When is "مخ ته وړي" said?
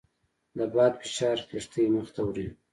1.95-2.47